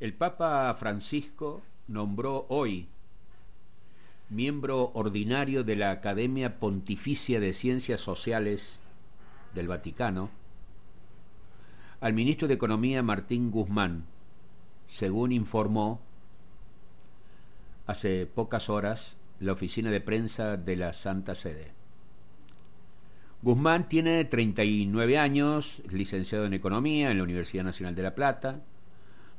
[0.00, 2.88] El Papa Francisco nombró hoy
[4.30, 8.78] miembro ordinario de la Academia Pontificia de Ciencias Sociales
[9.54, 10.30] del Vaticano
[12.00, 14.04] al ministro de Economía Martín Guzmán,
[14.88, 16.00] según informó
[17.86, 21.72] hace pocas horas la oficina de prensa de la Santa Sede.
[23.42, 28.62] Guzmán tiene 39 años, licenciado en Economía en la Universidad Nacional de La Plata,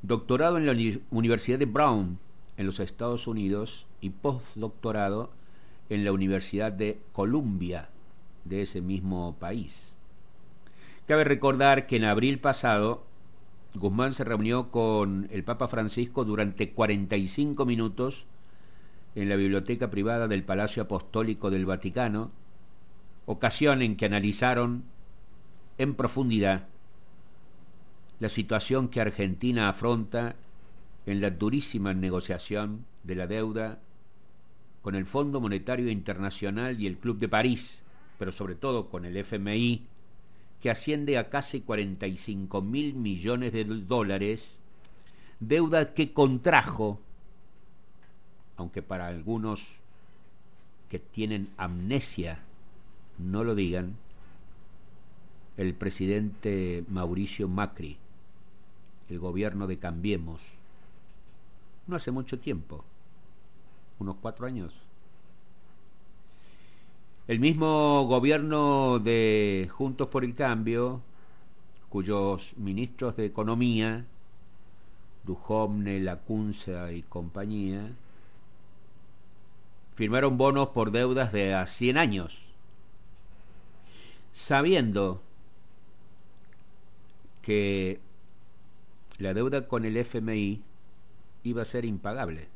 [0.02, 0.75] doctorado en la
[1.11, 2.18] Universidad de Brown
[2.57, 5.29] en los Estados Unidos y postdoctorado
[5.89, 7.87] en la Universidad de Columbia
[8.45, 9.92] de ese mismo país.
[11.07, 13.04] Cabe recordar que en abril pasado
[13.75, 18.25] Guzmán se reunió con el Papa Francisco durante 45 minutos
[19.15, 22.31] en la biblioteca privada del Palacio Apostólico del Vaticano,
[23.25, 24.83] ocasión en que analizaron
[25.78, 26.68] en profundidad
[28.21, 30.36] la situación que Argentina afronta
[31.07, 33.80] en la durísima negociación de la deuda
[34.84, 37.80] con el Fondo Monetario Internacional y el Club de París,
[38.20, 39.82] pero sobre todo con el FMI,
[40.62, 44.60] que asciende a casi 45 mil millones de dólares,
[45.40, 47.00] deuda que contrajo,
[48.56, 49.66] aunque para algunos
[50.92, 52.38] que tienen amnesia
[53.17, 53.95] no lo digan,
[55.58, 57.98] el presidente Mauricio Macri
[59.12, 60.40] el gobierno de Cambiemos,
[61.86, 62.86] no hace mucho tiempo,
[64.00, 64.72] unos cuatro años.
[67.28, 71.02] El mismo gobierno de Juntos por el Cambio,
[71.89, 74.06] cuyos ministros de Economía,
[75.26, 77.92] Dujovne, Lacunza y compañía,
[79.95, 82.38] firmaron bonos por deudas de a 100 años,
[84.34, 85.22] sabiendo
[87.42, 88.00] que
[89.22, 90.61] la deuda con el FMI
[91.44, 92.47] iba a ser impagable.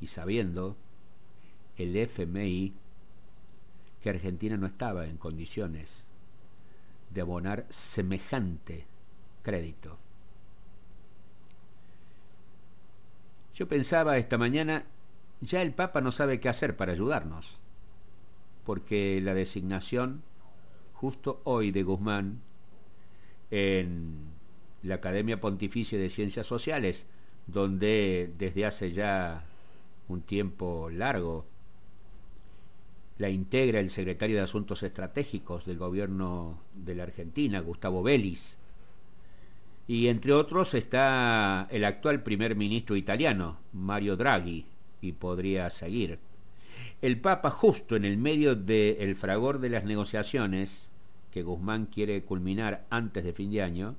[0.00, 0.76] Y sabiendo
[1.76, 2.74] el FMI
[4.02, 5.90] que Argentina no estaba en condiciones
[7.10, 8.84] de abonar semejante
[9.42, 9.96] crédito.
[13.54, 14.84] Yo pensaba esta mañana,
[15.40, 17.50] ya el Papa no sabe qué hacer para ayudarnos,
[18.64, 20.22] porque la designación
[20.94, 22.40] justo hoy de Guzmán
[23.50, 24.11] en
[24.82, 27.04] la Academia Pontificia de Ciencias Sociales,
[27.46, 29.44] donde desde hace ya
[30.08, 31.44] un tiempo largo
[33.18, 38.56] la integra el secretario de Asuntos Estratégicos del gobierno de la Argentina, Gustavo Vélez,
[39.86, 44.64] y entre otros está el actual primer ministro italiano, Mario Draghi,
[45.00, 46.18] y podría seguir.
[47.00, 50.88] El Papa, justo en el medio del fragor de las negociaciones
[51.32, 53.96] que Guzmán quiere culminar antes de fin de año,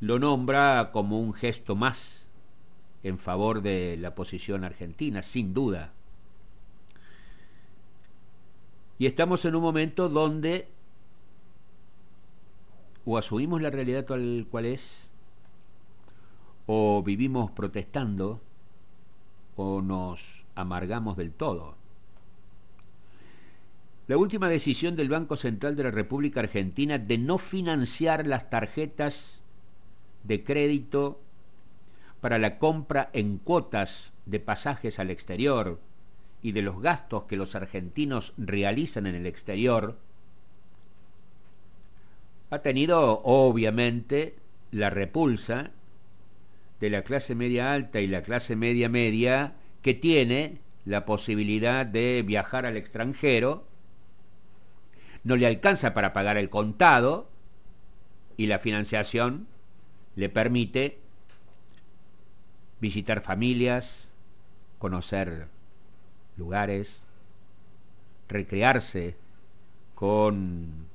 [0.00, 2.26] lo nombra como un gesto más
[3.02, 5.92] en favor de la posición argentina, sin duda.
[8.98, 10.68] Y estamos en un momento donde
[13.04, 15.08] o asumimos la realidad tal cual es,
[16.66, 18.40] o vivimos protestando,
[19.56, 20.24] o nos
[20.54, 21.74] amargamos del todo.
[24.06, 29.40] La última decisión del Banco Central de la República Argentina de no financiar las tarjetas
[30.24, 31.20] de crédito
[32.20, 35.78] para la compra en cuotas de pasajes al exterior
[36.42, 39.96] y de los gastos que los argentinos realizan en el exterior,
[42.50, 44.34] ha tenido obviamente
[44.70, 45.70] la repulsa
[46.80, 52.22] de la clase media alta y la clase media media que tiene la posibilidad de
[52.26, 53.64] viajar al extranjero,
[55.24, 57.28] no le alcanza para pagar el contado
[58.36, 59.46] y la financiación
[60.16, 60.98] le permite
[62.80, 64.08] visitar familias,
[64.78, 65.46] conocer
[66.36, 67.00] lugares,
[68.28, 69.16] recrearse
[69.94, 70.86] con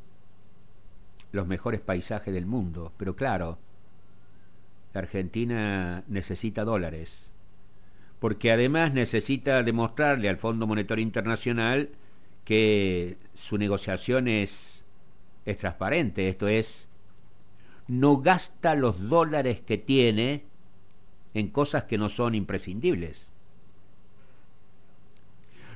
[1.32, 2.92] los mejores paisajes del mundo.
[2.98, 3.58] Pero claro,
[4.94, 7.26] la Argentina necesita dólares,
[8.20, 11.90] porque además necesita demostrarle al Fondo Monetario Internacional
[12.46, 14.82] que su negociación es,
[15.46, 16.86] es transparente, esto es,
[17.90, 20.44] no gasta los dólares que tiene
[21.34, 23.30] en cosas que no son imprescindibles.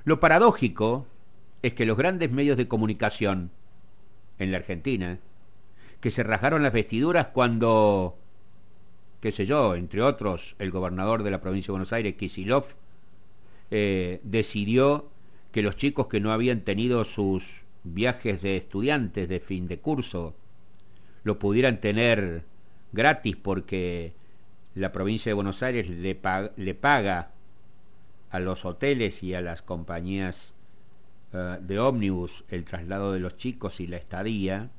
[0.05, 1.07] Lo paradójico
[1.63, 3.49] es que los grandes medios de comunicación
[4.37, 5.17] en la Argentina,
[6.01, 8.15] que se rajaron las vestiduras cuando,
[9.19, 12.65] qué sé yo, entre otros, el gobernador de la provincia de Buenos Aires, Kisilov,
[13.71, 15.09] eh, decidió
[15.51, 20.35] que los chicos que no habían tenido sus viajes de estudiantes de fin de curso
[21.23, 22.43] lo pudieran tener
[22.91, 24.13] gratis porque
[24.75, 27.29] la provincia de Buenos Aires le paga,
[28.31, 30.53] a los hoteles y a las compañías
[31.33, 34.69] eh, de ómnibus el traslado de los chicos y la estadía,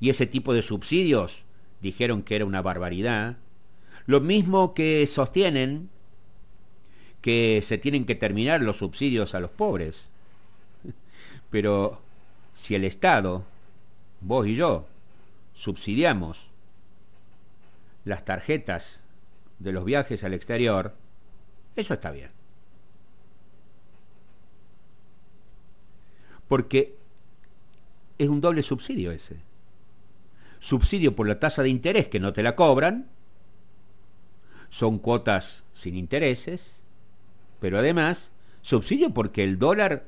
[0.00, 1.42] y ese tipo de subsidios
[1.82, 3.36] dijeron que era una barbaridad,
[4.06, 5.90] lo mismo que sostienen
[7.20, 10.06] que se tienen que terminar los subsidios a los pobres.
[11.50, 12.00] Pero
[12.56, 13.42] si el Estado,
[14.20, 14.86] vos y yo,
[15.56, 16.46] subsidiamos
[18.04, 19.00] las tarjetas
[19.58, 20.94] de los viajes al exterior,
[21.74, 22.30] eso está bien.
[26.46, 26.94] Porque
[28.18, 29.36] es un doble subsidio ese.
[30.60, 33.06] Subsidio por la tasa de interés que no te la cobran,
[34.70, 36.72] son cuotas sin intereses,
[37.60, 38.28] pero además
[38.62, 40.04] subsidio porque el dólar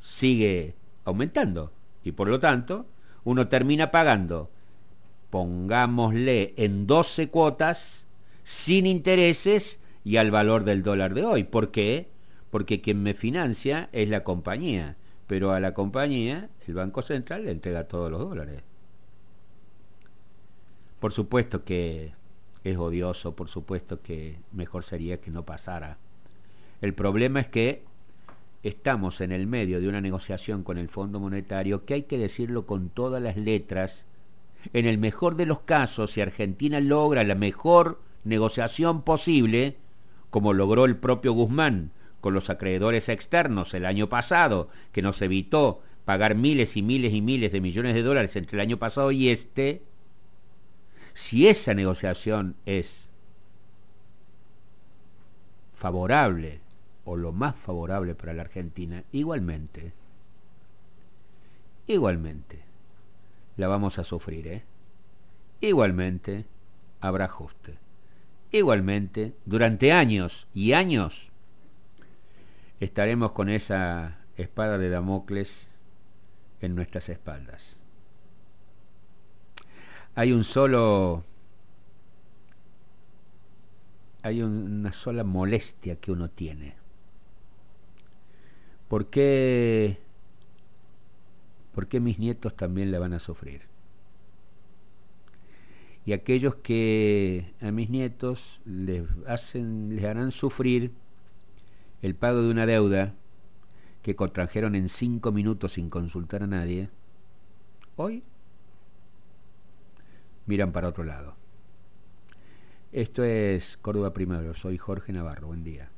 [0.00, 0.74] sigue
[1.04, 1.72] aumentando
[2.04, 2.86] y por lo tanto
[3.24, 4.50] uno termina pagando,
[5.36, 8.06] pongámosle en 12 cuotas,
[8.42, 11.44] sin intereses y al valor del dólar de hoy.
[11.44, 12.08] ¿Por qué?
[12.50, 14.96] Porque quien me financia es la compañía,
[15.26, 18.62] pero a la compañía el Banco Central le entrega todos los dólares.
[21.00, 22.12] Por supuesto que
[22.64, 25.98] es odioso, por supuesto que mejor sería que no pasara.
[26.80, 27.82] El problema es que
[28.62, 32.64] estamos en el medio de una negociación con el Fondo Monetario que hay que decirlo
[32.64, 34.06] con todas las letras.
[34.72, 39.76] En el mejor de los casos, si Argentina logra la mejor negociación posible,
[40.30, 41.90] como logró el propio Guzmán
[42.20, 47.20] con los acreedores externos el año pasado, que nos evitó pagar miles y miles y
[47.20, 49.82] miles de millones de dólares entre el año pasado y este,
[51.14, 53.06] si esa negociación es
[55.76, 56.60] favorable
[57.04, 59.92] o lo más favorable para la Argentina, igualmente,
[61.86, 62.65] igualmente,
[63.56, 64.62] la vamos a sufrir, ¿eh?
[65.60, 66.44] Igualmente
[67.00, 67.74] habrá ajuste.
[68.52, 71.30] Igualmente, durante años y años
[72.80, 75.66] estaremos con esa espada de Damocles
[76.60, 77.76] en nuestras espaldas.
[80.14, 81.24] Hay un solo
[84.22, 86.74] hay una sola molestia que uno tiene.
[88.88, 89.98] ¿Por qué,
[91.76, 93.62] ¿Por qué mis nietos también la van a sufrir?
[96.06, 100.92] y aquellos que a mis nietos les hacen les harán sufrir
[102.00, 103.12] el pago de una deuda
[104.02, 106.88] que contrajeron en cinco minutos sin consultar a nadie,
[107.96, 108.22] hoy
[110.46, 111.34] miran para otro lado.
[112.92, 115.90] Esto es Córdoba Primero, soy Jorge Navarro, buen día.